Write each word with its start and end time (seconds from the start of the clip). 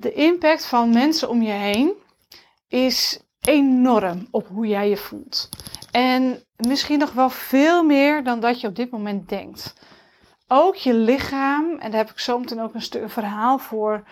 de 0.00 0.12
impact 0.12 0.66
van 0.66 0.92
mensen 0.92 1.28
om 1.28 1.42
je 1.42 1.52
heen 1.52 1.92
is 2.68 3.20
enorm 3.40 4.26
op 4.30 4.48
hoe 4.48 4.66
jij 4.66 4.88
je 4.88 4.96
voelt. 4.96 5.48
En 5.90 6.44
misschien 6.56 6.98
nog 6.98 7.12
wel 7.12 7.30
veel 7.30 7.84
meer 7.84 8.24
dan 8.24 8.40
dat 8.40 8.60
je 8.60 8.66
op 8.66 8.76
dit 8.76 8.90
moment 8.90 9.28
denkt. 9.28 9.74
Ook 10.48 10.74
je 10.74 10.94
lichaam, 10.94 11.78
en 11.78 11.90
daar 11.90 12.00
heb 12.00 12.10
ik 12.10 12.18
zo 12.18 12.38
meteen 12.38 12.60
ook 12.60 12.74
een, 12.74 12.82
stuk, 12.82 13.10
verhaal 13.10 13.58
voor, 13.58 14.04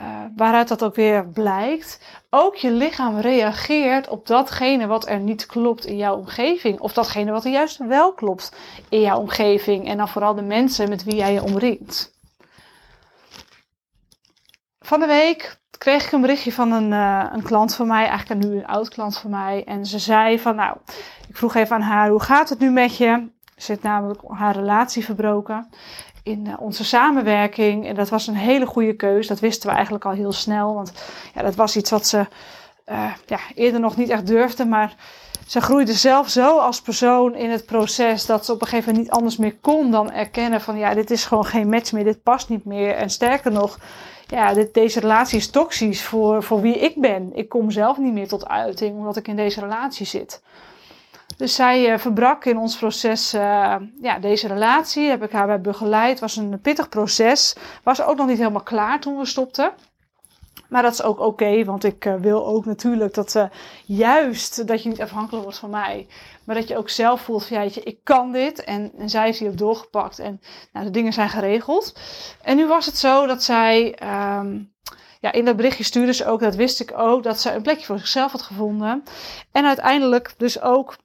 uh, 0.00 0.24
waaruit 0.36 0.68
dat 0.68 0.84
ook 0.84 0.94
weer 0.94 1.28
blijkt. 1.28 2.00
Ook 2.30 2.56
je 2.56 2.70
lichaam 2.70 3.18
reageert 3.18 4.08
op 4.08 4.26
datgene 4.26 4.86
wat 4.86 5.08
er 5.08 5.20
niet 5.20 5.46
klopt 5.46 5.86
in 5.86 5.96
jouw 5.96 6.16
omgeving. 6.16 6.80
Of 6.80 6.92
datgene 6.92 7.30
wat 7.30 7.44
er 7.44 7.50
juist 7.50 7.78
wel 7.78 8.12
klopt 8.12 8.56
in 8.88 9.00
jouw 9.00 9.18
omgeving. 9.18 9.88
En 9.88 9.96
dan 9.96 10.08
vooral 10.08 10.34
de 10.34 10.42
mensen 10.42 10.88
met 10.88 11.04
wie 11.04 11.14
jij 11.14 11.32
je 11.32 11.42
omringt. 11.42 12.17
Van 14.88 15.00
de 15.00 15.06
week 15.06 15.58
kreeg 15.78 16.04
ik 16.06 16.12
een 16.12 16.20
berichtje 16.20 16.52
van 16.52 16.72
een, 16.72 16.92
uh, 16.92 17.24
een 17.32 17.42
klant 17.42 17.74
van 17.74 17.86
mij, 17.86 18.06
eigenlijk 18.06 18.44
nu 18.44 18.56
een 18.56 18.66
oud 18.66 18.88
klant 18.88 19.18
van 19.18 19.30
mij. 19.30 19.64
En 19.64 19.86
ze 19.86 19.98
zei 19.98 20.38
van 20.38 20.56
nou, 20.56 20.76
ik 21.28 21.36
vroeg 21.36 21.54
even 21.54 21.76
aan 21.76 21.82
haar, 21.82 22.08
hoe 22.08 22.22
gaat 22.22 22.48
het 22.48 22.58
nu 22.58 22.70
met 22.70 22.96
je? 22.96 23.28
Ze 23.56 23.72
heeft 23.72 23.82
namelijk 23.82 24.20
haar 24.28 24.54
relatie 24.54 25.04
verbroken 25.04 25.68
in 26.22 26.46
uh, 26.46 26.60
onze 26.60 26.84
samenwerking. 26.84 27.86
En 27.86 27.94
dat 27.94 28.08
was 28.08 28.26
een 28.26 28.36
hele 28.36 28.66
goede 28.66 28.96
keus. 28.96 29.26
Dat 29.26 29.40
wisten 29.40 29.68
we 29.68 29.74
eigenlijk 29.74 30.04
al 30.04 30.12
heel 30.12 30.32
snel. 30.32 30.74
Want 30.74 30.92
ja, 31.34 31.42
dat 31.42 31.54
was 31.54 31.76
iets 31.76 31.90
wat 31.90 32.06
ze 32.06 32.26
uh, 32.86 33.12
ja, 33.26 33.38
eerder 33.54 33.80
nog 33.80 33.96
niet 33.96 34.08
echt 34.08 34.26
durfde. 34.26 34.64
Maar 34.64 34.94
ze 35.48 35.60
groeide 35.60 35.92
zelf 35.92 36.28
zo 36.28 36.58
als 36.58 36.80
persoon 36.80 37.34
in 37.34 37.50
het 37.50 37.66
proces 37.66 38.26
dat 38.26 38.44
ze 38.44 38.52
op 38.52 38.60
een 38.60 38.66
gegeven 38.66 38.88
moment 38.88 39.06
niet 39.08 39.16
anders 39.16 39.36
meer 39.36 39.56
kon 39.60 39.90
dan 39.90 40.12
erkennen 40.12 40.60
van 40.60 40.78
ja, 40.78 40.94
dit 40.94 41.10
is 41.10 41.24
gewoon 41.24 41.44
geen 41.44 41.68
match 41.68 41.92
meer, 41.92 42.04
dit 42.04 42.22
past 42.22 42.48
niet 42.48 42.64
meer. 42.64 42.94
En 42.94 43.10
sterker 43.10 43.52
nog, 43.52 43.78
ja, 44.26 44.52
dit, 44.52 44.74
deze 44.74 45.00
relatie 45.00 45.38
is 45.38 45.50
toxisch 45.50 46.02
voor, 46.02 46.42
voor 46.42 46.60
wie 46.60 46.78
ik 46.78 47.00
ben. 47.00 47.30
Ik 47.34 47.48
kom 47.48 47.70
zelf 47.70 47.98
niet 47.98 48.12
meer 48.12 48.28
tot 48.28 48.48
uiting 48.48 48.96
omdat 48.96 49.16
ik 49.16 49.28
in 49.28 49.36
deze 49.36 49.60
relatie 49.60 50.06
zit. 50.06 50.42
Dus 51.36 51.54
zij 51.54 51.92
uh, 51.92 51.98
verbrak 51.98 52.44
in 52.44 52.58
ons 52.58 52.76
proces 52.76 53.34
uh, 53.34 53.74
ja, 54.00 54.18
deze 54.18 54.48
relatie. 54.48 55.08
Heb 55.08 55.22
ik 55.22 55.32
haar 55.32 55.46
bij 55.46 55.60
begeleid. 55.60 56.20
Was 56.20 56.36
een 56.36 56.60
pittig 56.60 56.88
proces. 56.88 57.56
Was 57.82 58.02
ook 58.02 58.16
nog 58.16 58.26
niet 58.26 58.38
helemaal 58.38 58.62
klaar 58.62 59.00
toen 59.00 59.18
we 59.18 59.26
stopten. 59.26 59.72
Maar 60.68 60.82
dat 60.82 60.92
is 60.92 61.02
ook 61.02 61.20
oké, 61.20 61.64
want 61.64 61.84
ik 61.84 62.04
uh, 62.04 62.14
wil 62.14 62.46
ook 62.46 62.64
natuurlijk 62.64 63.14
dat 63.14 63.48
juist 63.84 64.66
dat 64.66 64.82
je 64.82 64.88
niet 64.88 65.00
afhankelijk 65.00 65.42
wordt 65.42 65.58
van 65.58 65.70
mij. 65.70 66.06
Maar 66.44 66.54
dat 66.54 66.68
je 66.68 66.76
ook 66.76 66.88
zelf 66.88 67.20
voelt 67.20 67.46
van 67.46 67.56
ja, 67.56 67.80
ik 67.84 67.98
kan 68.02 68.32
dit. 68.32 68.64
En, 68.64 68.92
zij 69.04 69.28
is 69.28 69.38
hierop 69.38 69.58
doorgepakt. 69.58 70.18
En 70.18 70.40
nou, 70.72 70.84
de 70.84 70.92
dingen 70.92 71.12
zijn 71.12 71.28
geregeld. 71.28 72.00
En 72.42 72.56
nu 72.56 72.66
was 72.66 72.86
het 72.86 72.98
zo 72.98 73.26
dat 73.26 73.42
zij. 73.42 73.98
Um, 74.38 74.72
ja, 75.20 75.32
in 75.32 75.44
dat 75.44 75.56
berichtje 75.56 75.84
stuurde 75.84 76.12
ze 76.12 76.26
ook, 76.26 76.40
dat 76.40 76.54
wist 76.54 76.80
ik 76.80 76.98
ook, 76.98 77.22
dat 77.22 77.40
ze 77.40 77.52
een 77.52 77.62
plekje 77.62 77.86
voor 77.86 77.98
zichzelf 77.98 78.32
had 78.32 78.42
gevonden. 78.42 79.02
En 79.52 79.64
uiteindelijk 79.64 80.34
dus 80.36 80.60
ook 80.60 80.96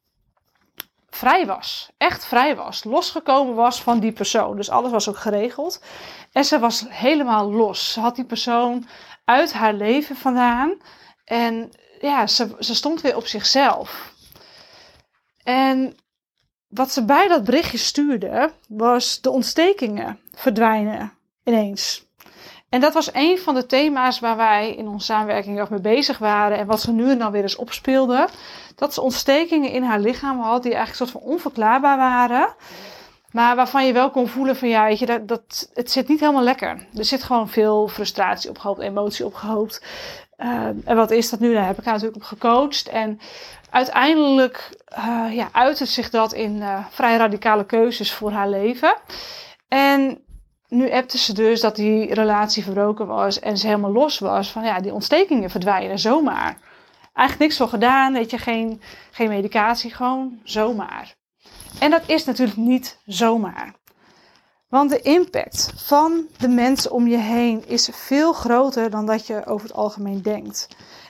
vrij 1.09 1.45
was. 1.45 1.91
Echt 1.97 2.25
vrij 2.25 2.56
was. 2.56 2.84
Losgekomen 2.84 3.56
was 3.56 3.81
van 3.81 4.00
die 4.00 4.11
persoon. 4.11 4.56
Dus 4.56 4.69
alles 4.69 4.91
was 4.91 5.09
ook 5.09 5.17
geregeld. 5.17 5.84
En 6.31 6.45
ze 6.45 6.59
was 6.59 6.86
helemaal 6.89 7.52
los. 7.52 7.94
Ze 7.94 8.00
had 8.00 8.16
die 8.16 8.25
persoon 8.25 8.88
uit 9.25 9.53
haar 9.53 9.73
leven 9.73 10.16
vandaan. 10.16 10.77
En 11.25 11.71
ja, 12.02 12.27
ze, 12.27 12.55
ze 12.59 12.75
stond 12.75 13.02
weer 13.02 13.16
op 13.16 13.27
zichzelf. 13.27 14.13
En 15.43 15.95
wat 16.67 16.91
ze 16.91 17.05
bij 17.05 17.27
dat 17.27 17.44
berichtje 17.44 17.77
stuurde, 17.77 18.51
was 18.67 19.21
de 19.21 19.29
ontstekingen 19.29 20.19
verdwijnen 20.35 21.13
ineens. 21.44 22.05
En 22.69 22.79
dat 22.79 22.94
was 22.94 23.13
een 23.13 23.38
van 23.38 23.55
de 23.55 23.66
thema's 23.66 24.19
waar 24.19 24.38
wij 24.38 24.75
in 24.75 24.88
onze 24.88 25.05
samenwerking 25.05 25.61
ook 25.61 25.69
mee 25.69 25.81
bezig 25.81 26.17
waren. 26.17 26.57
En 26.57 26.67
wat 26.67 26.81
ze 26.81 26.91
nu 26.91 27.09
en 27.09 27.19
dan 27.19 27.31
weer 27.31 27.41
eens 27.41 27.55
opspeelde. 27.55 28.28
Dat 28.75 28.94
ze 28.94 29.01
ontstekingen 29.01 29.72
in 29.72 29.84
haar 29.84 30.00
lichaam 30.00 30.40
had 30.40 30.63
die 30.63 30.73
eigenlijk 30.73 31.09
soort 31.09 31.23
van 31.23 31.31
onverklaarbaar 31.31 31.97
waren. 31.97 32.55
Maar 33.33 33.55
waarvan 33.55 33.85
je 33.85 33.94
wel 33.94 34.09
kon 34.09 34.27
voelen 34.27 34.55
van 34.55 34.67
ja, 34.67 34.85
weet 34.85 34.99
je, 34.99 35.05
dat, 35.05 35.27
dat, 35.27 35.69
het 35.73 35.91
zit 35.91 36.07
niet 36.07 36.19
helemaal 36.19 36.44
lekker. 36.44 36.88
Er 36.97 37.05
zit 37.05 37.23
gewoon 37.23 37.49
veel 37.49 37.88
frustratie 37.88 38.49
opgehoopt, 38.49 38.81
emotie 38.81 39.25
opgehoopt. 39.25 39.85
Uh, 40.38 40.66
en 40.66 40.95
wat 40.95 41.11
is 41.11 41.29
dat 41.29 41.39
nu? 41.39 41.53
Daar 41.53 41.66
heb 41.66 41.77
ik 41.77 41.83
haar 41.83 41.93
natuurlijk 41.93 42.22
op 42.22 42.27
gecoacht. 42.27 42.88
En 42.88 43.19
uiteindelijk 43.69 44.69
uh, 44.97 45.35
ja, 45.35 45.49
uitte 45.51 45.85
zich 45.85 46.09
dat 46.09 46.33
in 46.33 46.55
uh, 46.55 46.85
vrij 46.89 47.17
radicale 47.17 47.66
keuzes 47.66 48.13
voor 48.13 48.31
haar 48.31 48.49
leven. 48.49 48.95
En 49.67 50.23
nu 50.67 50.91
appte 50.91 51.17
ze 51.17 51.33
dus 51.33 51.61
dat 51.61 51.75
die 51.75 52.13
relatie 52.13 52.63
verbroken 52.63 53.07
was 53.07 53.39
en 53.39 53.57
ze 53.57 53.67
helemaal 53.67 53.91
los 53.91 54.19
was. 54.19 54.51
Van 54.51 54.63
ja, 54.63 54.79
die 54.79 54.93
ontstekingen 54.93 55.49
verdwijnen 55.49 55.99
zomaar. 55.99 56.57
Eigenlijk 57.13 57.39
niks 57.39 57.57
voor 57.57 57.67
gedaan, 57.67 58.13
weet 58.13 58.29
je, 58.29 58.38
geen, 58.38 58.81
geen 59.11 59.29
medicatie, 59.29 59.93
gewoon 59.93 60.39
zomaar. 60.43 61.13
En 61.79 61.91
dat 61.91 62.03
is 62.06 62.25
natuurlijk 62.25 62.57
niet 62.57 62.97
zomaar. 63.06 63.75
Want 64.69 64.89
de 64.89 65.01
impact 65.01 65.73
van 65.75 66.28
de 66.38 66.47
mensen 66.47 66.91
om 66.91 67.07
je 67.07 67.17
heen 67.17 67.67
is 67.67 67.89
veel 67.91 68.34
groter 68.34 68.89
dan 68.89 69.06
dat 69.06 69.28
je 69.28 69.45
over 69.45 69.67
het 69.67 69.75
algemeen 69.75 70.22
denkt. 70.22 70.67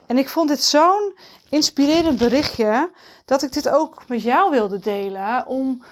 En 0.08 0.18
ik 0.18 0.30
vond 0.30 0.50
dit 0.50 0.64
zo'n 0.64 1.18
inspirerend 1.50 2.18
berichtje 2.18 2.92
dat 3.26 3.44
ik 3.44 3.54
dit 3.54 3.70
ook 3.70 4.08
met 4.08 4.22
jou 4.22 4.52
wilde 4.52 4.80
delen 4.80 5.48
om 5.48 5.84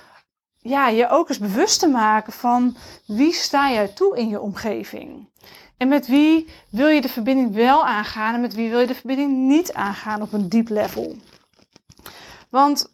ja, 0.57 0.87
je 0.87 1.09
ook 1.09 1.29
eens 1.29 1.39
bewust 1.39 1.79
te 1.79 1.87
maken 1.87 2.33
van 2.33 2.75
wie 3.05 3.33
sta 3.33 3.71
jij 3.71 3.87
toe 3.87 4.17
in 4.17 4.29
je 4.29 4.41
omgeving. 4.41 5.29
En 5.77 5.87
met 5.87 6.07
wie 6.07 6.49
wil 6.69 6.87
je 6.87 7.01
de 7.01 7.09
verbinding 7.09 7.53
wel 7.53 7.85
aangaan 7.85 8.33
en 8.33 8.41
met 8.41 8.53
wie 8.53 8.69
wil 8.69 8.79
je 8.79 8.87
de 8.87 8.95
verbinding 8.95 9.37
niet 9.37 9.73
aangaan 9.73 10.21
op 10.21 10.33
een 10.33 10.49
diep 10.49 10.69
level. 10.69 11.15
Want 12.49 12.91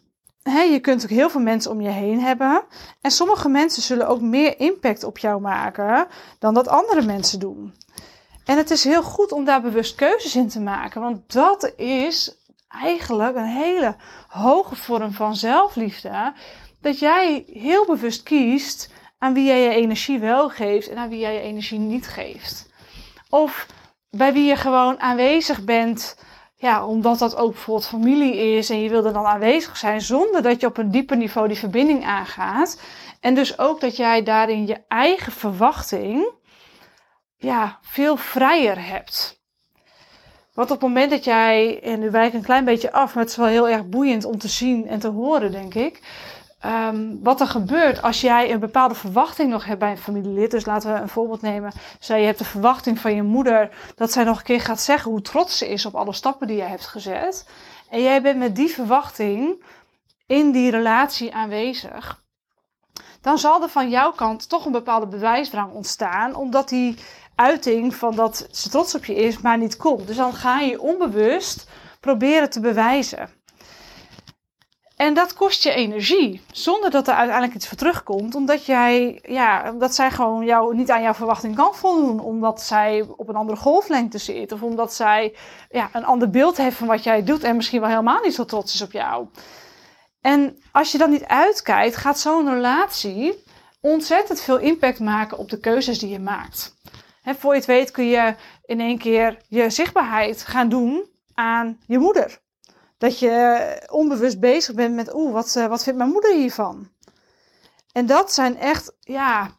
je 0.50 0.78
kunt 0.80 1.02
ook 1.02 1.10
heel 1.10 1.30
veel 1.30 1.40
mensen 1.40 1.70
om 1.70 1.80
je 1.80 1.88
heen 1.88 2.20
hebben. 2.20 2.62
En 3.00 3.10
sommige 3.10 3.48
mensen 3.48 3.82
zullen 3.82 4.08
ook 4.08 4.20
meer 4.20 4.60
impact 4.60 5.04
op 5.04 5.18
jou 5.18 5.40
maken 5.40 6.06
dan 6.38 6.54
dat 6.54 6.68
andere 6.68 7.02
mensen 7.02 7.40
doen. 7.40 7.74
En 8.44 8.56
het 8.56 8.70
is 8.70 8.84
heel 8.84 9.02
goed 9.02 9.32
om 9.32 9.44
daar 9.44 9.62
bewust 9.62 9.94
keuzes 9.94 10.36
in 10.36 10.48
te 10.48 10.60
maken. 10.60 11.00
Want 11.00 11.32
dat 11.32 11.72
is 11.76 12.36
eigenlijk 12.68 13.36
een 13.36 13.44
hele 13.44 13.96
hoge 14.28 14.76
vorm 14.76 15.12
van 15.12 15.36
zelfliefde 15.36 16.32
dat 16.80 16.98
jij 16.98 17.44
heel 17.52 17.86
bewust 17.86 18.22
kiest 18.22 18.90
aan 19.18 19.34
wie 19.34 19.46
jij 19.46 19.62
je 19.62 19.70
energie 19.70 20.18
wel 20.18 20.48
geeft 20.48 20.88
en 20.88 20.96
aan 20.96 21.08
wie 21.08 21.18
jij 21.18 21.34
je 21.34 21.40
energie 21.40 21.78
niet 21.78 22.06
geeft. 22.06 22.70
Of 23.28 23.66
bij 24.10 24.32
wie 24.32 24.44
je 24.44 24.56
gewoon 24.56 25.00
aanwezig 25.00 25.64
bent, 25.64 26.16
ja, 26.60 26.86
omdat 26.86 27.18
dat 27.18 27.36
ook 27.36 27.52
bijvoorbeeld 27.52 27.86
familie 27.86 28.36
is 28.36 28.70
en 28.70 28.82
je 28.82 28.88
wil 28.88 29.04
er 29.04 29.12
dan 29.12 29.26
aanwezig 29.26 29.76
zijn 29.76 30.00
zonder 30.00 30.42
dat 30.42 30.60
je 30.60 30.66
op 30.66 30.78
een 30.78 30.90
dieper 30.90 31.16
niveau 31.16 31.48
die 31.48 31.58
verbinding 31.58 32.04
aangaat. 32.04 32.80
En 33.20 33.34
dus 33.34 33.58
ook 33.58 33.80
dat 33.80 33.96
jij 33.96 34.22
daarin 34.22 34.66
je 34.66 34.82
eigen 34.88 35.32
verwachting, 35.32 36.30
ja, 37.36 37.78
veel 37.82 38.16
vrijer 38.16 38.86
hebt. 38.86 39.42
Want 40.54 40.70
op 40.70 40.80
het 40.80 40.88
moment 40.88 41.10
dat 41.10 41.24
jij, 41.24 41.82
en 41.82 42.00
nu 42.00 42.10
wijk 42.10 42.34
een 42.34 42.42
klein 42.42 42.64
beetje 42.64 42.92
af, 42.92 43.14
maar 43.14 43.22
het 43.22 43.32
is 43.32 43.38
wel 43.38 43.46
heel 43.46 43.68
erg 43.68 43.86
boeiend 43.86 44.24
om 44.24 44.38
te 44.38 44.48
zien 44.48 44.88
en 44.88 44.98
te 44.98 45.08
horen, 45.08 45.52
denk 45.52 45.74
ik 45.74 46.00
Um, 46.66 47.22
wat 47.22 47.40
er 47.40 47.46
gebeurt 47.46 48.02
als 48.02 48.20
jij 48.20 48.52
een 48.52 48.60
bepaalde 48.60 48.94
verwachting 48.94 49.50
nog 49.50 49.64
hebt 49.64 49.78
bij 49.78 49.90
een 49.90 49.98
familielid. 49.98 50.50
Dus 50.50 50.66
laten 50.66 50.94
we 50.94 51.00
een 51.00 51.08
voorbeeld 51.08 51.42
nemen. 51.42 51.72
Zij 51.98 52.20
je 52.20 52.26
hebt 52.26 52.38
de 52.38 52.44
verwachting 52.44 52.98
van 52.98 53.14
je 53.14 53.22
moeder 53.22 53.70
dat 53.94 54.12
zij 54.12 54.24
nog 54.24 54.38
een 54.38 54.44
keer 54.44 54.60
gaat 54.60 54.80
zeggen 54.80 55.10
hoe 55.10 55.22
trots 55.22 55.58
ze 55.58 55.68
is 55.68 55.86
op 55.86 55.94
alle 55.94 56.12
stappen 56.12 56.46
die 56.46 56.56
jij 56.56 56.68
hebt 56.68 56.86
gezet. 56.86 57.48
En 57.90 58.02
jij 58.02 58.22
bent 58.22 58.38
met 58.38 58.56
die 58.56 58.68
verwachting 58.68 59.64
in 60.26 60.50
die 60.50 60.70
relatie 60.70 61.34
aanwezig. 61.34 62.22
Dan 63.20 63.38
zal 63.38 63.62
er 63.62 63.68
van 63.68 63.90
jouw 63.90 64.12
kant 64.12 64.48
toch 64.48 64.64
een 64.64 64.72
bepaalde 64.72 65.06
bewijsdrang 65.06 65.72
ontstaan, 65.72 66.34
omdat 66.34 66.68
die 66.68 66.96
uiting 67.34 67.94
van 67.94 68.14
dat 68.14 68.48
ze 68.50 68.68
trots 68.68 68.94
op 68.94 69.04
je 69.04 69.14
is, 69.14 69.38
maar 69.38 69.58
niet 69.58 69.76
komt. 69.76 70.06
Dus 70.06 70.16
dan 70.16 70.34
ga 70.34 70.60
je 70.60 70.80
onbewust 70.80 71.68
proberen 72.00 72.50
te 72.50 72.60
bewijzen. 72.60 73.37
En 74.98 75.14
dat 75.14 75.34
kost 75.34 75.62
je 75.62 75.72
energie, 75.72 76.42
zonder 76.52 76.90
dat 76.90 77.08
er 77.08 77.14
uiteindelijk 77.14 77.56
iets 77.56 77.68
voor 77.68 77.76
terugkomt, 77.76 78.34
omdat 78.34 78.66
jij, 78.66 79.18
ja, 79.22 79.72
dat 79.72 79.94
zij 79.94 80.10
gewoon 80.10 80.44
jou 80.44 80.74
niet 80.74 80.90
aan 80.90 81.02
jouw 81.02 81.14
verwachting 81.14 81.56
kan 81.56 81.74
voldoen, 81.74 82.20
omdat 82.20 82.62
zij 82.62 83.06
op 83.16 83.28
een 83.28 83.36
andere 83.36 83.58
golflengte 83.58 84.18
zit, 84.18 84.52
of 84.52 84.62
omdat 84.62 84.94
zij 84.94 85.36
ja, 85.70 85.88
een 85.92 86.04
ander 86.04 86.30
beeld 86.30 86.56
heeft 86.56 86.76
van 86.76 86.86
wat 86.86 87.04
jij 87.04 87.24
doet 87.24 87.42
en 87.42 87.56
misschien 87.56 87.80
wel 87.80 87.88
helemaal 87.88 88.20
niet 88.22 88.34
zo 88.34 88.44
trots 88.44 88.74
is 88.74 88.82
op 88.82 88.92
jou. 88.92 89.26
En 90.20 90.58
als 90.72 90.92
je 90.92 90.98
dan 90.98 91.10
niet 91.10 91.24
uitkijkt, 91.24 91.96
gaat 91.96 92.18
zo'n 92.18 92.54
relatie 92.54 93.44
ontzettend 93.80 94.40
veel 94.40 94.58
impact 94.58 95.00
maken 95.00 95.38
op 95.38 95.50
de 95.50 95.60
keuzes 95.60 95.98
die 95.98 96.10
je 96.10 96.20
maakt. 96.20 96.76
Voor 97.22 97.52
je 97.52 97.58
het 97.58 97.66
weet 97.66 97.90
kun 97.90 98.06
je 98.06 98.34
in 98.64 98.80
één 98.80 98.98
keer 98.98 99.42
je 99.48 99.70
zichtbaarheid 99.70 100.44
gaan 100.44 100.68
doen 100.68 101.04
aan 101.34 101.78
je 101.86 101.98
moeder. 101.98 102.46
Dat 102.98 103.18
je 103.18 103.86
onbewust 103.90 104.40
bezig 104.40 104.74
bent 104.74 104.94
met, 104.94 105.14
oeh, 105.14 105.32
wat, 105.32 105.54
uh, 105.58 105.66
wat 105.66 105.82
vindt 105.82 105.98
mijn 105.98 106.10
moeder 106.10 106.34
hiervan? 106.34 106.88
En 107.92 108.06
dat 108.06 108.32
zijn 108.32 108.58
echt, 108.58 108.92
ja, 109.00 109.50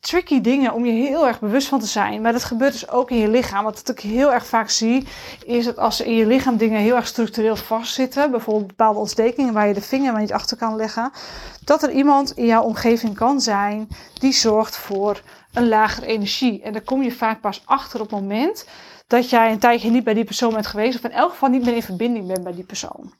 tricky 0.00 0.40
dingen 0.40 0.72
om 0.72 0.84
je 0.84 0.92
heel 0.92 1.26
erg 1.26 1.40
bewust 1.40 1.68
van 1.68 1.80
te 1.80 1.86
zijn. 1.86 2.20
Maar 2.20 2.32
dat 2.32 2.44
gebeurt 2.44 2.72
dus 2.72 2.88
ook 2.88 3.10
in 3.10 3.16
je 3.16 3.28
lichaam. 3.28 3.64
Wat 3.64 3.88
ik 3.88 4.00
heel 4.00 4.32
erg 4.32 4.46
vaak 4.46 4.70
zie, 4.70 5.06
is 5.44 5.64
dat 5.64 5.78
als 5.78 6.00
in 6.00 6.14
je 6.14 6.26
lichaam 6.26 6.56
dingen 6.56 6.80
heel 6.80 6.96
erg 6.96 7.06
structureel 7.06 7.56
vastzitten, 7.56 8.30
bijvoorbeeld 8.30 8.66
bepaalde 8.66 8.98
ontstekingen 8.98 9.52
waar 9.52 9.68
je 9.68 9.74
de 9.74 9.80
vinger 9.80 10.12
maar 10.12 10.20
niet 10.20 10.32
achter 10.32 10.56
kan 10.56 10.76
leggen, 10.76 11.12
dat 11.64 11.82
er 11.82 11.90
iemand 11.90 12.36
in 12.36 12.46
jouw 12.46 12.62
omgeving 12.62 13.14
kan 13.14 13.40
zijn 13.40 13.88
die 14.14 14.32
zorgt 14.32 14.76
voor 14.76 15.22
een 15.52 15.68
lagere 15.68 16.06
energie. 16.06 16.62
En 16.62 16.72
daar 16.72 16.82
kom 16.82 17.02
je 17.02 17.12
vaak 17.12 17.40
pas 17.40 17.62
achter 17.64 18.00
op 18.00 18.10
het 18.10 18.20
moment 18.20 18.66
dat 19.10 19.30
jij 19.30 19.50
een 19.50 19.58
tijdje 19.58 19.90
niet 19.90 20.04
bij 20.04 20.14
die 20.14 20.24
persoon 20.24 20.52
bent 20.52 20.66
geweest, 20.66 20.96
of 20.96 21.04
in 21.04 21.16
elk 21.16 21.30
geval 21.30 21.48
niet 21.48 21.64
meer 21.64 21.74
in 21.74 21.82
verbinding 21.82 22.26
bent 22.26 22.42
bij 22.42 22.54
die 22.54 22.64
persoon. 22.64 23.12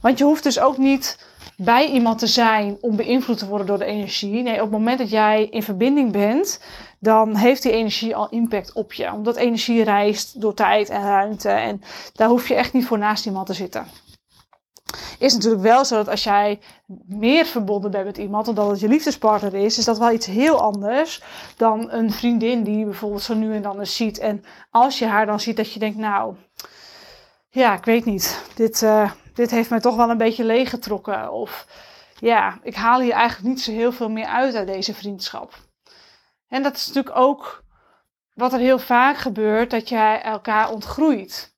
Want 0.00 0.18
je 0.18 0.24
hoeft 0.24 0.42
dus 0.42 0.58
ook 0.58 0.78
niet 0.78 1.18
bij 1.56 1.88
iemand 1.90 2.18
te 2.18 2.26
zijn 2.26 2.76
om 2.80 2.96
beïnvloed 2.96 3.38
te 3.38 3.46
worden 3.46 3.66
door 3.66 3.78
de 3.78 3.84
energie. 3.84 4.42
Nee, 4.42 4.54
op 4.54 4.60
het 4.60 4.70
moment 4.70 4.98
dat 4.98 5.10
jij 5.10 5.44
in 5.50 5.62
verbinding 5.62 6.12
bent, 6.12 6.60
dan 6.98 7.36
heeft 7.36 7.62
die 7.62 7.72
energie 7.72 8.16
al 8.16 8.28
impact 8.28 8.72
op 8.72 8.92
je. 8.92 9.12
Omdat 9.12 9.36
energie 9.36 9.82
reist 9.82 10.40
door 10.40 10.54
tijd 10.54 10.88
en 10.88 11.02
ruimte. 11.02 11.48
En 11.48 11.82
daar 12.12 12.28
hoef 12.28 12.48
je 12.48 12.54
echt 12.54 12.72
niet 12.72 12.86
voor 12.86 12.98
naast 12.98 13.26
iemand 13.26 13.46
te 13.46 13.54
zitten. 13.54 13.86
Is 15.18 15.34
natuurlijk 15.34 15.62
wel 15.62 15.84
zo 15.84 15.96
dat 15.96 16.08
als 16.08 16.24
jij 16.24 16.60
meer 17.06 17.44
verbonden 17.44 17.90
bent 17.90 18.04
met 18.04 18.18
iemand, 18.18 18.48
omdat 18.48 18.70
het 18.70 18.80
je 18.80 18.88
liefdespartner 18.88 19.54
is, 19.54 19.78
is 19.78 19.84
dat 19.84 19.98
wel 19.98 20.12
iets 20.12 20.26
heel 20.26 20.60
anders 20.60 21.22
dan 21.56 21.90
een 21.90 22.12
vriendin 22.12 22.62
die 22.62 22.78
je 22.78 22.84
bijvoorbeeld 22.84 23.22
zo 23.22 23.34
nu 23.34 23.54
en 23.54 23.62
dan 23.62 23.78
eens 23.78 23.96
ziet. 23.96 24.18
En 24.18 24.44
als 24.70 24.98
je 24.98 25.06
haar 25.06 25.26
dan 25.26 25.40
ziet, 25.40 25.56
dat 25.56 25.72
je 25.72 25.78
denkt, 25.78 25.98
nou, 25.98 26.34
ja, 27.50 27.74
ik 27.74 27.84
weet 27.84 28.04
niet. 28.04 28.42
Dit, 28.54 28.82
uh, 28.82 29.10
dit 29.34 29.50
heeft 29.50 29.70
mij 29.70 29.80
toch 29.80 29.96
wel 29.96 30.10
een 30.10 30.18
beetje 30.18 30.44
leeggetrokken. 30.44 31.32
Of 31.32 31.66
ja, 32.18 32.58
ik 32.62 32.74
haal 32.74 33.00
hier 33.00 33.12
eigenlijk 33.12 33.48
niet 33.48 33.62
zo 33.62 33.72
heel 33.72 33.92
veel 33.92 34.10
meer 34.10 34.26
uit 34.26 34.54
uit 34.54 34.66
deze 34.66 34.94
vriendschap. 34.94 35.54
En 36.48 36.62
dat 36.62 36.76
is 36.76 36.86
natuurlijk 36.86 37.16
ook 37.16 37.64
wat 38.34 38.52
er 38.52 38.58
heel 38.58 38.78
vaak 38.78 39.16
gebeurt, 39.16 39.70
dat 39.70 39.88
jij 39.88 40.22
elkaar 40.22 40.70
ontgroeit. 40.70 41.53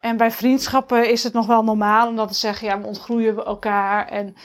En 0.00 0.16
bij 0.16 0.30
vriendschappen 0.30 1.10
is 1.10 1.22
het 1.22 1.32
nog 1.32 1.46
wel 1.46 1.64
normaal 1.64 2.08
om 2.08 2.16
dat 2.16 2.28
te 2.28 2.34
zeggen, 2.34 2.66
ja, 2.66 2.80
we 2.80 2.86
ontgroeien 2.86 3.44
elkaar 3.44 4.08
en 4.08 4.36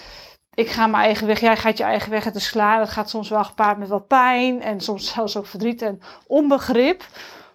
ik 0.55 0.69
ga 0.69 0.87
mijn 0.87 1.03
eigen 1.03 1.27
weg, 1.27 1.39
jij 1.39 1.57
gaat 1.57 1.77
je 1.77 1.83
eigen 1.83 2.11
weg. 2.11 2.23
Het 2.23 2.35
is 2.35 2.49
klaar. 2.49 2.79
Dat 2.79 2.89
gaat 2.89 3.09
soms 3.09 3.29
wel 3.29 3.43
gepaard 3.43 3.77
met 3.77 3.87
wat 3.87 4.07
pijn 4.07 4.61
en 4.61 4.81
soms 4.81 5.13
zelfs 5.13 5.37
ook 5.37 5.45
verdriet 5.45 5.81
en 5.81 6.01
onbegrip. 6.27 7.03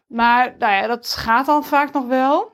Maar 0.06 0.54
nou 0.58 0.72
ja, 0.72 0.86
dat 0.86 1.08
gaat 1.08 1.46
dan 1.46 1.64
vaak 1.64 1.92
nog 1.92 2.06
wel. 2.06 2.52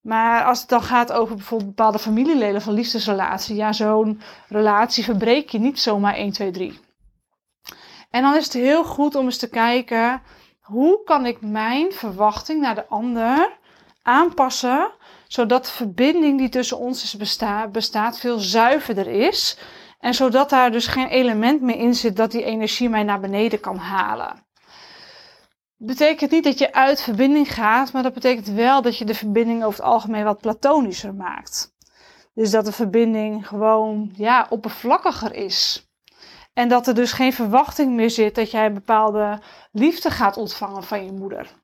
Maar 0.00 0.44
als 0.44 0.60
het 0.60 0.68
dan 0.68 0.82
gaat 0.82 1.12
over 1.12 1.36
bijvoorbeeld 1.36 1.76
bepaalde 1.76 1.98
familieleden 1.98 2.62
van 2.62 2.72
liefdesrelatie, 2.72 3.56
ja, 3.56 3.72
zo'n 3.72 4.20
relatie 4.48 5.04
verbreek 5.04 5.50
je 5.50 5.58
niet 5.58 5.80
zomaar 5.80 6.14
1, 6.14 6.32
2, 6.32 6.50
3. 6.50 6.80
En 8.10 8.22
dan 8.22 8.36
is 8.36 8.44
het 8.44 8.52
heel 8.52 8.84
goed 8.84 9.14
om 9.14 9.24
eens 9.24 9.38
te 9.38 9.48
kijken, 9.48 10.22
hoe 10.60 11.02
kan 11.04 11.26
ik 11.26 11.40
mijn 11.40 11.92
verwachting 11.92 12.60
naar 12.60 12.74
de 12.74 12.86
ander 12.86 13.58
aanpassen, 14.02 14.90
zodat 15.28 15.64
de 15.64 15.70
verbinding 15.70 16.38
die 16.38 16.48
tussen 16.48 16.78
ons 16.78 17.02
is 17.02 17.16
bestaat, 17.70 18.18
veel 18.18 18.38
zuiverder 18.38 19.06
is. 19.06 19.58
En 19.98 20.14
zodat 20.14 20.50
daar 20.50 20.70
dus 20.70 20.86
geen 20.86 21.08
element 21.08 21.60
meer 21.60 21.76
in 21.76 21.94
zit 21.94 22.16
dat 22.16 22.30
die 22.30 22.44
energie 22.44 22.88
mij 22.88 23.02
naar 23.02 23.20
beneden 23.20 23.60
kan 23.60 23.76
halen 23.76 24.48
betekent 25.82 26.30
niet 26.30 26.44
dat 26.44 26.58
je 26.58 26.72
uit 26.72 27.02
verbinding 27.02 27.54
gaat, 27.54 27.92
maar 27.92 28.02
dat 28.02 28.14
betekent 28.14 28.48
wel 28.48 28.82
dat 28.82 28.98
je 28.98 29.04
de 29.04 29.14
verbinding 29.14 29.64
over 29.64 29.78
het 29.78 29.88
algemeen 29.88 30.24
wat 30.24 30.40
platonischer 30.40 31.14
maakt. 31.14 31.74
Dus 32.34 32.50
dat 32.50 32.64
de 32.64 32.72
verbinding 32.72 33.48
gewoon 33.48 34.12
ja, 34.14 34.46
oppervlakkiger 34.50 35.34
is. 35.34 35.88
En 36.52 36.68
dat 36.68 36.86
er 36.86 36.94
dus 36.94 37.12
geen 37.12 37.32
verwachting 37.32 37.94
meer 37.94 38.10
zit 38.10 38.34
dat 38.34 38.50
jij 38.50 38.66
een 38.66 38.74
bepaalde 38.74 39.38
liefde 39.72 40.10
gaat 40.10 40.36
ontvangen 40.36 40.84
van 40.84 41.04
je 41.04 41.12
moeder. 41.12 41.58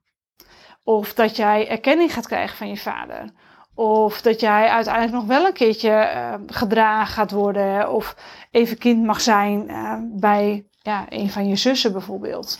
Of 0.87 1.15
dat 1.15 1.37
jij 1.37 1.69
erkenning 1.69 2.13
gaat 2.13 2.27
krijgen 2.27 2.57
van 2.57 2.69
je 2.69 2.77
vader. 2.77 3.31
Of 3.75 4.23
dat 4.23 4.41
jij 4.41 4.69
uiteindelijk 4.69 5.15
nog 5.15 5.25
wel 5.25 5.47
een 5.47 5.53
keertje 5.53 5.91
uh, 5.91 6.35
gedragen 6.47 7.15
gaat 7.15 7.31
worden. 7.31 7.93
Of 7.93 8.17
even 8.51 8.79
kind 8.79 9.05
mag 9.05 9.21
zijn 9.21 9.71
uh, 9.71 9.95
bij 10.03 10.67
ja, 10.83 11.07
een 11.09 11.31
van 11.31 11.49
je 11.49 11.57
zussen 11.57 11.93
bijvoorbeeld. 11.93 12.59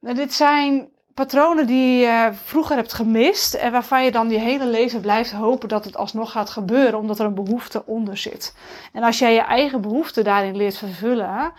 Nou, 0.00 0.14
dit 0.14 0.32
zijn 0.32 0.88
patronen 1.14 1.66
die 1.66 1.98
je 1.98 2.30
vroeger 2.44 2.76
hebt 2.76 2.92
gemist 2.92 3.54
en 3.54 3.72
waarvan 3.72 4.04
je 4.04 4.10
dan 4.10 4.30
je 4.30 4.38
hele 4.38 4.66
leven 4.66 5.00
blijft 5.00 5.32
hopen 5.32 5.68
dat 5.68 5.84
het 5.84 5.96
alsnog 5.96 6.30
gaat 6.30 6.50
gebeuren, 6.50 6.98
omdat 6.98 7.18
er 7.18 7.26
een 7.26 7.34
behoefte 7.44 7.86
onder 7.86 8.16
zit. 8.16 8.56
En 8.92 9.02
als 9.02 9.18
jij 9.18 9.34
je 9.34 9.42
eigen 9.42 9.80
behoefte 9.80 10.22
daarin 10.22 10.56
leert 10.56 10.78
vervullen, 10.78 11.52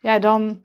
ja, 0.00 0.18
dan 0.18 0.62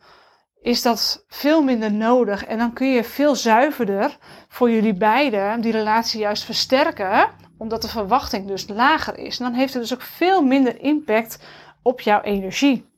is 0.63 0.81
dat 0.81 1.25
veel 1.27 1.63
minder 1.63 1.93
nodig. 1.93 2.45
En 2.45 2.57
dan 2.57 2.73
kun 2.73 2.87
je 2.87 3.03
veel 3.03 3.35
zuiverder 3.35 4.17
voor 4.47 4.71
jullie 4.71 4.93
beiden 4.93 5.61
die 5.61 5.71
relatie 5.71 6.19
juist 6.19 6.43
versterken, 6.43 7.29
omdat 7.57 7.81
de 7.81 7.87
verwachting 7.87 8.47
dus 8.47 8.67
lager 8.67 9.17
is. 9.17 9.39
En 9.39 9.45
dan 9.45 9.53
heeft 9.53 9.73
het 9.73 9.81
dus 9.81 9.93
ook 9.93 10.01
veel 10.01 10.41
minder 10.41 10.79
impact 10.81 11.39
op 11.81 12.01
jouw 12.01 12.21
energie. 12.21 12.91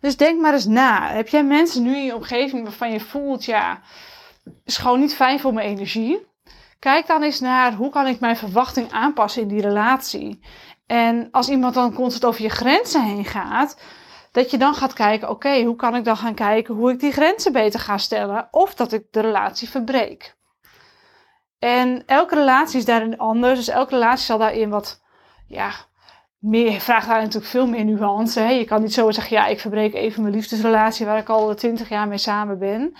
Dus 0.00 0.16
denk 0.16 0.40
maar 0.40 0.52
eens 0.52 0.66
na. 0.66 1.10
Heb 1.12 1.28
jij 1.28 1.44
mensen 1.44 1.82
nu 1.82 1.96
in 1.96 2.04
je 2.04 2.14
omgeving 2.14 2.62
waarvan 2.62 2.92
je 2.92 3.00
voelt, 3.00 3.44
ja, 3.44 3.80
is 4.64 4.76
gewoon 4.76 5.00
niet 5.00 5.14
fijn 5.14 5.40
voor 5.40 5.52
mijn 5.52 5.68
energie? 5.68 6.26
Kijk 6.78 7.06
dan 7.06 7.22
eens 7.22 7.40
naar 7.40 7.74
hoe 7.74 7.90
kan 7.90 8.06
ik 8.06 8.20
mijn 8.20 8.36
verwachting 8.36 8.92
aanpassen 8.92 9.42
in 9.42 9.48
die 9.48 9.60
relatie. 9.60 10.40
En 10.86 11.28
als 11.30 11.48
iemand 11.48 11.74
dan 11.74 11.94
constant 11.94 12.24
over 12.24 12.42
je 12.42 12.48
grenzen 12.48 13.04
heen 13.04 13.24
gaat, 13.24 13.76
dat 14.38 14.50
je 14.50 14.58
dan 14.58 14.74
gaat 14.74 14.92
kijken, 14.92 15.30
oké, 15.30 15.62
hoe 15.62 15.76
kan 15.76 15.96
ik 15.96 16.04
dan 16.04 16.16
gaan 16.16 16.34
kijken 16.34 16.74
hoe 16.74 16.90
ik 16.92 17.00
die 17.00 17.12
grenzen 17.12 17.52
beter 17.52 17.80
ga 17.80 17.98
stellen 17.98 18.48
of 18.50 18.74
dat 18.74 18.92
ik 18.92 19.04
de 19.10 19.20
relatie 19.20 19.68
verbreek. 19.68 20.36
En 21.58 22.02
elke 22.06 22.34
relatie 22.34 22.78
is 22.78 22.84
daarin 22.84 23.18
anders, 23.18 23.58
dus 23.58 23.68
elke 23.68 23.94
relatie 23.94 24.24
zal 24.24 24.38
daarin 24.38 24.70
wat 24.70 25.02
ja, 25.46 25.70
meer, 26.38 26.80
vraagt 26.80 27.08
daar 27.08 27.20
natuurlijk 27.20 27.50
veel 27.50 27.66
meer 27.66 27.84
nuance. 27.84 28.40
Hè? 28.40 28.50
Je 28.50 28.64
kan 28.64 28.82
niet 28.82 28.92
zo 28.92 29.10
zeggen, 29.10 29.36
ja, 29.36 29.46
ik 29.46 29.60
verbreek 29.60 29.94
even 29.94 30.22
mijn 30.22 30.34
liefdesrelatie 30.34 31.06
waar 31.06 31.18
ik 31.18 31.28
al 31.28 31.54
twintig 31.54 31.88
jaar 31.88 32.08
mee 32.08 32.18
samen 32.18 32.58
ben. 32.58 32.96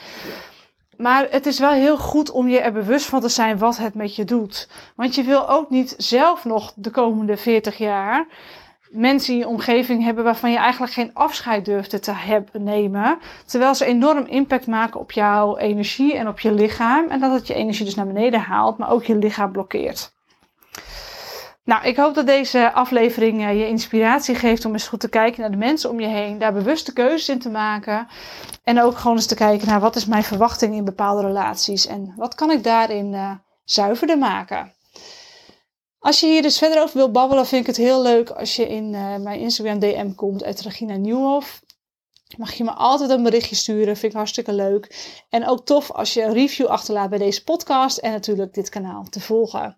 Maar 0.97 1.27
het 1.31 1.47
is 1.47 1.59
wel 1.59 1.73
heel 1.73 1.99
goed 1.99 2.31
om 2.31 2.49
je 2.49 2.61
er 2.61 2.73
bewust 2.73 3.07
van 3.07 3.21
te 3.21 3.29
zijn 3.29 3.59
wat 3.59 3.77
het 3.77 3.95
met 3.95 4.17
je 4.17 4.25
doet. 4.25 4.69
Want 4.97 5.15
je 5.15 5.23
wil 5.23 5.49
ook 5.49 5.71
niet 5.71 5.95
zelf 5.97 6.45
nog 6.45 6.73
de 6.77 6.91
komende 6.91 7.37
40 7.37 7.79
jaar 7.79 8.27
mensen 8.91 9.33
in 9.33 9.39
je 9.39 9.49
omgeving 9.49 10.05
hebben 10.05 10.25
waarvan 10.25 10.51
je 10.51 10.59
eigenlijk 10.59 10.93
geen 10.93 11.11
afscheid 11.15 11.65
durft 11.65 12.03
te 12.03 12.13
hebben, 12.13 12.63
nemen. 12.65 13.19
Terwijl 13.47 13.75
ze 13.75 13.85
enorm 13.85 14.27
impact 14.27 14.67
maken 14.67 15.01
op 15.01 15.13
jouw 15.13 15.57
energie 15.57 16.17
en 16.17 16.29
op 16.29 16.41
je 16.41 16.53
lichaam. 16.53 17.09
En 17.09 17.21
dat 17.21 17.33
het 17.33 17.47
je 17.47 17.55
energie 17.55 17.85
dus 17.85 17.95
naar 17.95 18.07
beneden 18.07 18.41
haalt, 18.41 18.79
maar 18.79 18.91
ook 18.91 19.05
je 19.05 19.17
lichaam 19.17 19.53
blokkeert. 19.53 20.17
Nou, 21.69 21.85
ik 21.85 21.97
hoop 21.97 22.15
dat 22.15 22.27
deze 22.27 22.73
aflevering 22.73 23.41
uh, 23.41 23.59
je 23.59 23.69
inspiratie 23.69 24.35
geeft 24.35 24.65
om 24.65 24.73
eens 24.73 24.89
goed 24.89 25.01
te 25.01 25.09
kijken 25.09 25.41
naar 25.41 25.51
de 25.51 25.57
mensen 25.57 25.91
om 25.91 26.01
je 26.01 26.07
heen, 26.07 26.39
daar 26.39 26.53
bewuste 26.53 26.93
keuzes 26.93 27.29
in 27.29 27.39
te 27.39 27.51
maken 27.51 28.07
en 28.65 28.83
ook 28.83 28.99
gewoon 28.99 29.17
eens 29.17 29.27
te 29.27 29.35
kijken 29.35 29.69
naar 29.69 29.81
wat 29.81 29.97
is 29.97 30.07
mijn 30.07 30.23
verwachting 30.23 30.75
in 30.75 30.85
bepaalde 30.85 31.27
relaties 31.27 31.87
en 31.87 32.13
wat 32.17 32.35
kan 32.35 32.51
ik 32.51 32.65
daarin 32.65 33.13
uh, 33.13 33.31
zuiverder 33.65 34.19
maken. 34.19 34.73
Als 35.99 36.21
je 36.21 36.27
hier 36.27 36.43
dus 36.43 36.59
verder 36.59 36.83
over 36.83 36.97
wilt 36.97 37.13
babbelen, 37.13 37.47
vind 37.47 37.61
ik 37.61 37.67
het 37.67 37.77
heel 37.77 38.03
leuk 38.03 38.31
als 38.31 38.57
je 38.57 38.69
in 38.69 38.93
uh, 38.93 39.17
mijn 39.17 39.41
Instagram 39.41 39.79
DM 39.79 40.15
komt, 40.15 40.45
uit 40.45 40.61
Regina 40.61 40.97
Nieuwhof. 40.97 41.61
Mag 42.37 42.53
je 42.53 42.65
me 42.65 42.71
altijd 42.71 43.11
een 43.11 43.23
berichtje 43.23 43.57
sturen, 43.57 43.97
vind 43.97 44.13
ik 44.13 44.19
hartstikke 44.19 44.53
leuk. 44.53 45.15
En 45.29 45.49
ook 45.49 45.67
tof 45.67 45.91
als 45.91 46.15
je 46.15 46.23
een 46.23 46.33
review 46.33 46.67
achterlaat 46.67 47.11
bij 47.11 47.19
deze 47.19 47.45
podcast 47.45 47.99
en 47.99 48.13
natuurlijk 48.13 48.55
dit 48.55 48.69
kanaal 48.69 49.05
te 49.11 49.21
volgen. 49.21 49.77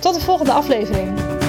Tot 0.00 0.14
de 0.14 0.20
volgende 0.20 0.52
aflevering. 0.52 1.39